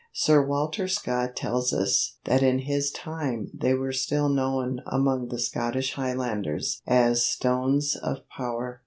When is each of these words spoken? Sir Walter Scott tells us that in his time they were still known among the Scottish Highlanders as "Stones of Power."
Sir 0.13 0.43
Walter 0.43 0.87
Scott 0.87 1.35
tells 1.35 1.71
us 1.71 2.17
that 2.25 2.41
in 2.41 2.57
his 2.57 2.89
time 2.89 3.51
they 3.53 3.75
were 3.75 3.91
still 3.91 4.29
known 4.29 4.79
among 4.87 5.27
the 5.27 5.37
Scottish 5.37 5.93
Highlanders 5.93 6.81
as 6.87 7.23
"Stones 7.23 7.95
of 8.01 8.27
Power." 8.27 8.79